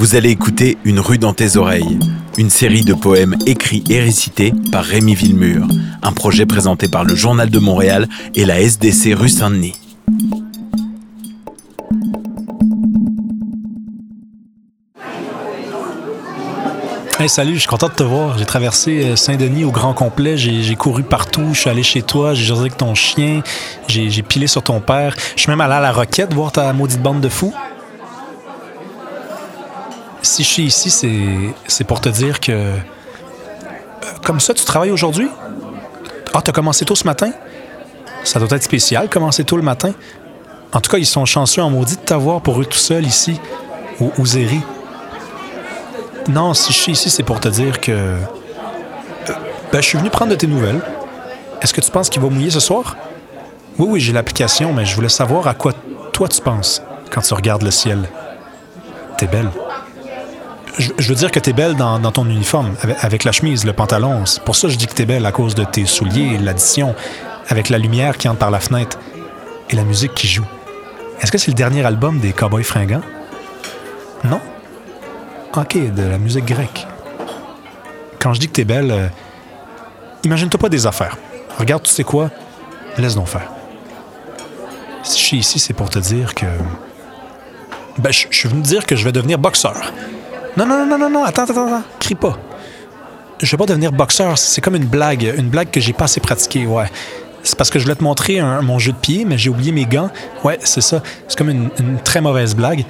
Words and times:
Vous 0.00 0.14
allez 0.14 0.30
écouter 0.30 0.78
Une 0.84 0.98
rue 0.98 1.18
dans 1.18 1.34
tes 1.34 1.58
oreilles, 1.58 1.98
une 2.38 2.48
série 2.48 2.86
de 2.86 2.94
poèmes 2.94 3.36
écrits 3.44 3.84
et 3.90 4.00
récités 4.00 4.54
par 4.72 4.82
Rémi 4.82 5.14
Villemur, 5.14 5.68
un 6.00 6.12
projet 6.12 6.46
présenté 6.46 6.88
par 6.88 7.04
le 7.04 7.14
Journal 7.14 7.50
de 7.50 7.58
Montréal 7.58 8.08
et 8.34 8.46
la 8.46 8.62
SDC 8.62 9.12
rue 9.12 9.28
Saint-Denis. 9.28 9.74
Hey, 17.18 17.28
salut, 17.28 17.56
je 17.56 17.58
suis 17.58 17.68
content 17.68 17.88
de 17.88 17.92
te 17.92 18.02
voir. 18.02 18.38
J'ai 18.38 18.46
traversé 18.46 19.04
euh, 19.04 19.16
Saint-Denis 19.16 19.64
au 19.64 19.70
grand 19.70 19.92
complet. 19.92 20.38
J'ai 20.38 20.76
couru 20.76 21.02
partout. 21.02 21.50
Je 21.52 21.60
suis 21.60 21.68
allé 21.68 21.82
chez 21.82 22.00
toi. 22.00 22.32
J'ai 22.32 22.46
jasé 22.46 22.62
avec 22.62 22.78
ton 22.78 22.94
chien. 22.94 23.42
J'ai 23.86 24.22
pilé 24.22 24.46
sur 24.46 24.62
ton 24.62 24.80
père. 24.80 25.14
Je 25.36 25.42
suis 25.42 25.50
même 25.50 25.60
allé 25.60 25.74
à 25.74 25.80
la 25.80 25.92
Roquette 25.92 26.32
voir 26.32 26.52
ta 26.52 26.72
maudite 26.72 27.02
bande 27.02 27.20
de 27.20 27.28
fous 27.28 27.52
si 30.44 30.62
je 30.62 30.68
ici, 30.68 31.54
c'est 31.66 31.84
pour 31.84 32.00
te 32.00 32.08
dire 32.08 32.40
que. 32.40 32.52
Euh, 32.52 32.76
comme 34.24 34.40
ça, 34.40 34.54
tu 34.54 34.64
travailles 34.64 34.90
aujourd'hui? 34.90 35.28
Ah, 36.32 36.40
t'as 36.42 36.52
commencé 36.52 36.84
tôt 36.84 36.94
ce 36.94 37.04
matin? 37.04 37.32
Ça 38.24 38.38
doit 38.38 38.48
être 38.56 38.62
spécial, 38.62 39.08
commencer 39.08 39.44
tôt 39.44 39.56
le 39.56 39.62
matin. 39.62 39.92
En 40.72 40.80
tout 40.80 40.90
cas, 40.90 40.98
ils 40.98 41.06
sont 41.06 41.24
chanceux 41.24 41.62
en 41.62 41.70
maudit 41.70 41.96
de 41.96 42.00
t'avoir 42.00 42.40
pour 42.40 42.60
eux 42.60 42.64
tout 42.64 42.78
seuls 42.78 43.06
ici, 43.06 43.40
au 44.00 44.12
Ouzéry. 44.18 44.60
Non, 46.28 46.54
si 46.54 46.72
je 46.72 46.90
ici, 46.90 47.10
c'est 47.10 47.22
pour 47.22 47.40
te 47.40 47.48
dire 47.48 47.80
que. 47.80 47.92
Euh, 47.92 48.16
ben, 49.72 49.80
je 49.80 49.86
suis 49.86 49.98
venu 49.98 50.10
prendre 50.10 50.30
de 50.30 50.36
tes 50.36 50.46
nouvelles. 50.46 50.80
Est-ce 51.60 51.74
que 51.74 51.80
tu 51.80 51.90
penses 51.90 52.08
qu'il 52.08 52.22
va 52.22 52.28
mouiller 52.28 52.50
ce 52.50 52.60
soir? 52.60 52.96
Oui, 53.78 53.86
oui, 53.90 54.00
j'ai 54.00 54.12
l'application, 54.12 54.72
mais 54.72 54.84
je 54.84 54.94
voulais 54.94 55.08
savoir 55.08 55.46
à 55.46 55.54
quoi 55.54 55.72
toi 56.12 56.28
tu 56.28 56.40
penses 56.40 56.82
quand 57.10 57.20
tu 57.20 57.34
regardes 57.34 57.62
le 57.62 57.70
ciel. 57.70 58.08
T'es 59.18 59.26
belle 59.26 59.50
je, 60.78 61.08
veux 61.08 61.14
dire 61.14 61.30
que 61.30 61.38
t'es 61.38 61.52
belle 61.52 61.74
dans, 61.74 61.98
ton 62.12 62.24
uniforme, 62.26 62.74
avec, 63.00 63.24
la 63.24 63.32
chemise, 63.32 63.64
le 63.64 63.72
pantalon. 63.72 64.26
C'est 64.26 64.42
pour 64.42 64.56
ça 64.56 64.68
que 64.68 64.72
je 64.72 64.78
dis 64.78 64.86
que 64.86 64.94
t'es 64.94 65.06
belle 65.06 65.26
à 65.26 65.32
cause 65.32 65.54
de 65.54 65.64
tes 65.64 65.86
souliers, 65.86 66.38
l'addition, 66.38 66.94
avec 67.48 67.68
la 67.68 67.78
lumière 67.78 68.16
qui 68.16 68.28
entre 68.28 68.38
par 68.38 68.50
la 68.50 68.60
fenêtre 68.60 68.98
et 69.68 69.76
la 69.76 69.84
musique 69.84 70.14
qui 70.14 70.28
joue. 70.28 70.46
Est-ce 71.20 71.32
que 71.32 71.38
c'est 71.38 71.50
le 71.50 71.56
dernier 71.56 71.84
album 71.84 72.18
des 72.18 72.32
Cowboys 72.32 72.64
fringants? 72.64 73.02
Non? 74.24 74.40
Ok, 75.56 75.76
de 75.76 76.02
la 76.02 76.18
musique 76.18 76.46
grecque. 76.46 76.86
Quand 78.18 78.32
je 78.34 78.40
dis 78.40 78.48
que 78.48 78.52
t'es 78.52 78.64
belle, 78.64 78.90
euh, 78.90 79.08
imagine-toi 80.24 80.60
pas 80.60 80.68
des 80.68 80.86
affaires. 80.86 81.16
Regarde, 81.58 81.82
tu 81.82 81.90
sais 81.90 82.04
quoi? 82.04 82.30
Laisse 82.96 83.14
donc 83.14 83.28
faire. 83.28 83.50
Si 85.02 85.18
je 85.18 85.24
suis 85.24 85.36
ici, 85.38 85.58
c'est 85.58 85.72
pour 85.72 85.90
te 85.90 85.98
dire 85.98 86.34
que. 86.34 86.46
Ben, 87.98 88.12
je 88.12 88.26
suis 88.30 88.48
venu 88.48 88.62
dire 88.62 88.86
que 88.86 88.96
je 88.96 89.04
vais 89.04 89.12
devenir 89.12 89.38
boxeur. 89.38 89.92
Non, 90.56 90.66
non, 90.66 90.86
non, 90.86 90.98
non, 90.98 91.10
non, 91.10 91.24
attends, 91.24 91.44
attends, 91.44 91.66
attends. 91.66 91.82
Crie 91.98 92.14
pas. 92.14 92.38
Je 93.40 93.50
vais 93.50 93.56
pas 93.56 93.66
devenir 93.66 93.92
boxeur. 93.92 94.36
C'est 94.38 94.60
comme 94.60 94.76
une 94.76 94.86
blague. 94.86 95.34
Une 95.36 95.48
blague 95.48 95.70
que 95.70 95.80
j'ai 95.80 95.92
pas 95.92 96.04
assez 96.04 96.20
pratiquée, 96.20 96.66
ouais. 96.66 96.90
C'est 97.42 97.56
parce 97.56 97.70
que 97.70 97.78
je 97.78 97.84
voulais 97.84 97.96
te 97.96 98.04
montrer 98.04 98.40
mon 98.62 98.78
jeu 98.78 98.92
de 98.92 98.98
pied, 98.98 99.24
mais 99.24 99.38
j'ai 99.38 99.48
oublié 99.48 99.72
mes 99.72 99.86
gants. 99.86 100.10
Ouais, 100.44 100.58
c'est 100.62 100.82
ça. 100.82 101.02
C'est 101.26 101.38
comme 101.38 101.48
une, 101.50 101.70
très 102.04 102.20
mauvaise 102.20 102.54
blague. 102.54 102.84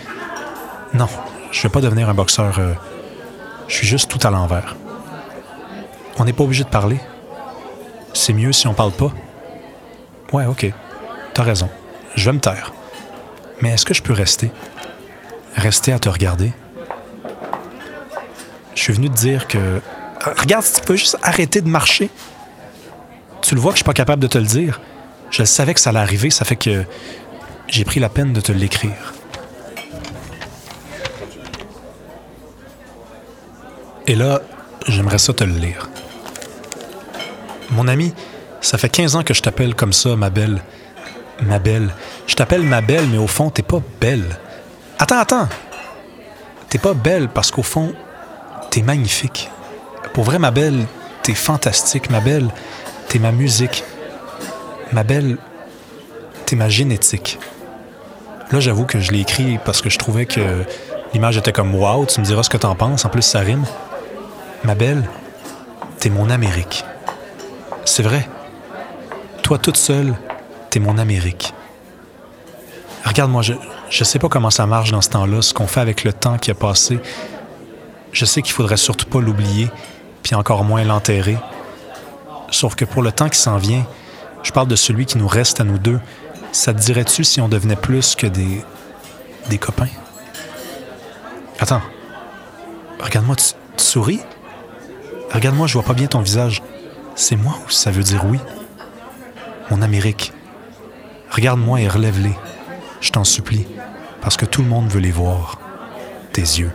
Non, 0.93 1.07
je 1.53 1.63
vais 1.63 1.69
pas 1.69 1.81
devenir 1.81 2.09
un 2.09 2.15
boxeur. 2.15 2.59
Euh, 2.59 2.73
je 3.69 3.77
suis 3.77 3.87
juste 3.87 4.11
tout 4.11 4.27
à 4.27 4.31
l'envers. 4.31 4.77
On 6.19 6.25
n'est 6.25 6.33
pas 6.33 6.43
obligé 6.43 6.65
de 6.65 6.69
parler. 6.69 6.99
C'est 8.13 8.33
mieux 8.33 8.53
si 8.53 8.67
on 8.67 8.75
parle 8.75 8.93
pas. 8.93 9.13
Ouais, 10.33 10.47
ok. 10.47 10.73
T'as 11.33 11.43
raison. 11.45 11.69
Je 12.17 12.25
vais 12.25 12.33
me 12.33 12.41
taire. 12.41 12.73
Mais 13.61 13.71
est-ce 13.71 13.85
que 13.85 13.95
je 13.95 14.03
peux 14.03 14.13
rester? 14.13 14.51
Rester 15.55 15.93
à 15.93 15.99
te 16.01 16.09
regarder? 16.09 16.53
Suis 18.91 18.97
venu 18.97 19.09
te 19.09 19.21
dire 19.21 19.47
que. 19.47 19.81
Regarde, 20.37 20.65
si 20.65 20.75
tu 20.75 20.81
peux 20.81 20.97
juste 20.97 21.17
arrêter 21.23 21.61
de 21.61 21.69
marcher. 21.69 22.11
Tu 23.41 23.55
le 23.55 23.61
vois 23.61 23.71
que 23.71 23.77
je 23.77 23.83
suis 23.83 23.85
pas 23.85 23.93
capable 23.93 24.21
de 24.21 24.27
te 24.27 24.37
le 24.37 24.45
dire. 24.45 24.81
Je 25.31 25.45
savais 25.45 25.75
que 25.75 25.81
ça 25.81 25.91
allait 25.91 26.01
arriver, 26.01 26.29
ça 26.31 26.45
fait 26.45 26.57
que 26.57 26.85
j'ai 27.69 27.85
pris 27.85 28.01
la 28.01 28.09
peine 28.09 28.33
de 28.33 28.41
te 28.41 28.51
l'écrire. 28.51 29.15
Et 34.09 34.17
là, 34.17 34.41
j'aimerais 34.89 35.19
ça 35.19 35.35
te 35.35 35.45
le 35.45 35.53
lire. 35.53 35.89
Mon 37.71 37.87
ami, 37.87 38.13
ça 38.61 38.77
fait 38.77 38.89
15 38.89 39.15
ans 39.15 39.23
que 39.23 39.35
je 39.35 39.41
t'appelle 39.41 39.77
comme 39.77 39.93
ça, 39.93 40.17
ma 40.17 40.31
belle. 40.31 40.63
Ma 41.43 41.61
belle. 41.61 41.91
Je 42.27 42.35
t'appelle 42.35 42.63
ma 42.63 42.81
belle, 42.81 43.07
mais 43.07 43.19
au 43.19 43.29
fond, 43.29 43.51
t'es 43.51 43.63
pas 43.63 43.81
belle. 44.01 44.37
Attends, 44.99 45.21
attends. 45.21 45.49
T'es 46.69 46.79
pas 46.79 46.95
belle 46.95 47.29
parce 47.29 47.53
qu'au 47.53 47.63
fond, 47.63 47.95
t'es 48.71 48.83
magnifique. 48.83 49.51
Pour 50.15 50.25
vrai, 50.25 50.39
ma 50.39 50.51
belle, 50.51 50.87
t'es 51.23 51.35
fantastique. 51.35 52.11
Ma 52.11 52.21
belle, 52.21 52.49
t'es 53.09 53.19
ma 53.19 53.33
musique. 53.33 53.85
Ma 54.93 55.03
belle, 55.03 55.37
t'es 56.47 56.57
ma 56.57 56.69
génétique. 56.69 57.39
Là, 58.51 58.61
j'avoue 58.61 58.85
que 58.85 58.99
je 58.99 59.13
l'ai 59.13 59.21
écrit 59.21 59.59
parce 59.65 59.83
que 59.83 59.91
je 59.91 59.99
trouvais 59.99 60.27
que 60.27 60.65
l'image 61.13 61.37
était 61.37 61.53
comme 61.53 61.75
wow, 61.75 62.07
tu 62.07 62.21
me 62.21 62.25
diras 62.25 62.43
ce 62.43 62.51
que 62.51 62.57
t'en 62.57 62.75
penses. 62.75 63.05
En 63.05 63.09
plus, 63.09 63.23
ça 63.23 63.41
rime. 63.41 63.65
Ma 64.65 64.75
belle, 64.75 65.09
t'es 65.99 66.11
mon 66.11 66.31
Amérique. 66.31 66.85
C'est 67.85 68.03
vrai. 68.03 68.29
Toi, 69.43 69.59
toute 69.59 69.77
seule, 69.77 70.15
t'es 70.71 70.81
mon 70.81 70.99
Amérique. 70.99 71.55
Regarde-moi, 73.05 73.43
je, 73.43 73.55
je 73.89 74.05
sais 74.05 74.19
pas 74.19 74.29
comment 74.29 74.51
ça 74.51 74.67
marche 74.67 74.93
dans 74.93 75.01
ce 75.01 75.11
temps-là, 75.11 75.43
ce 75.43 75.55
qu'on 75.55 75.67
fait 75.67 75.81
avec 75.81 76.05
le 76.05 76.13
temps 76.13 76.39
qui 76.39 76.51
a 76.51 76.55
passé, 76.55 77.01
je 78.13 78.25
sais 78.25 78.43
qu'il 78.43 78.53
faudrait 78.53 78.77
surtout 78.77 79.07
pas 79.07 79.21
l'oublier, 79.21 79.71
puis 80.23 80.35
encore 80.35 80.65
moins 80.65 80.85
l'enterrer. 80.85 81.39
Sauf 82.51 82.75
que 82.75 82.85
pour 82.85 83.03
le 83.03 83.13
temps 83.13 83.29
qui 83.29 83.39
s'en 83.39 83.57
vient, 83.57 83.87
je 84.43 84.53
parle 84.53 84.69
de 84.69 84.77
celui 84.77 85.07
qui 85.07 85.19
nous 85.19 85.29
reste 85.29 85.61
à 85.61 85.65
nous 85.65 85.79
deux. 85.79 86.01
Ça 86.53 86.75
te 86.75 86.81
dirait-tu 86.81 87.25
si 87.25 87.41
on 87.41 87.49
devenait 87.49 87.77
plus 87.77 88.15
que 88.15 88.27
des. 88.27 88.65
des 89.49 89.59
copains? 89.59 89.89
Attends. 91.61 91.83
Regarde-moi, 92.99 93.37
tu, 93.37 93.45
souris? 93.77 94.21
Regarde-moi, 95.33 95.67
je 95.67 95.75
vois 95.75 95.83
pas 95.83 95.95
bien 95.95 96.07
ton 96.07 96.21
visage. 96.21 96.63
C'est 97.15 97.37
moi 97.37 97.55
ou 97.67 97.71
ça 97.71 97.91
veut 97.91 98.03
dire 98.03 98.25
oui? 98.27 98.39
Mon 99.71 99.83
Amérique. 99.83 100.33
Regarde-moi 101.31 101.81
et 101.81 101.89
relève-les. 101.89 102.35
Je 103.01 103.11
t'en 103.11 103.25
supplie, 103.25 103.67
parce 104.21 104.37
que 104.37 104.45
tout 104.45 104.63
le 104.63 104.69
monde 104.69 104.89
veut 104.89 105.01
les 105.01 105.13
voir. 105.13 105.59
Tes 106.33 106.43
yeux. 106.43 106.73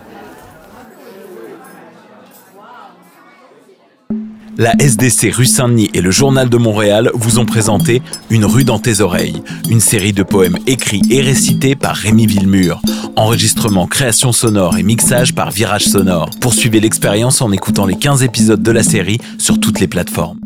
La 4.58 4.74
SDC 4.80 5.34
rue 5.34 5.46
Saint-Denis 5.46 5.90
et 5.94 6.00
le 6.00 6.12
Journal 6.12 6.50
de 6.50 6.56
Montréal 6.56 7.12
vous 7.14 7.40
ont 7.40 7.46
présenté 7.46 8.02
Une 8.30 8.46
rue 8.46 8.64
dans 8.64 8.80
tes 8.80 9.02
oreilles, 9.02 9.44
une 9.70 9.82
série 9.82 10.14
de 10.14 10.24
poèmes 10.24 10.58
écrits 10.66 11.02
et 11.10 11.22
récités 11.22 11.76
par 11.76 11.96
Rémi 11.96 12.26
Villemur. 12.26 12.82
Enregistrement, 13.18 13.86
création 13.86 14.32
sonore 14.32 14.78
et 14.78 14.84
mixage 14.84 15.36
par 15.36 15.52
Virage 15.52 15.86
Sonore. 15.86 16.30
Poursuivez 16.40 16.80
l'expérience 16.80 17.42
en 17.42 17.52
écoutant 17.52 17.86
les 17.86 17.96
15 17.96 18.24
épisodes 18.24 18.64
de 18.64 18.72
la 18.72 18.84
série 18.84 19.20
sur 19.38 19.60
toutes 19.60 19.82
les 19.82 19.88
plateformes. 19.88 20.40